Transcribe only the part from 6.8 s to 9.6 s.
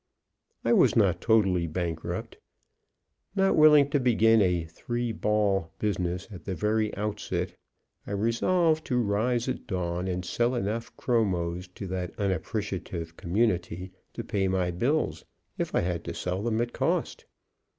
outset, I resolved to rise